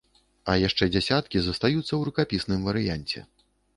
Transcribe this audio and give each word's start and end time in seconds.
А 0.53 0.53
яшчэ 0.67 0.87
дзесяткі 0.95 1.37
застаюцца 1.47 1.85
ў 1.95 2.01
рукапісным 2.07 2.67
варыянце. 2.71 3.19